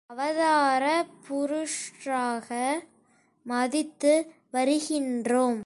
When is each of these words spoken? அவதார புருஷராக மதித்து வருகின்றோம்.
அவதார 0.09 0.85
புருஷராக 1.25 2.49
மதித்து 3.45 4.13
வருகின்றோம். 4.53 5.59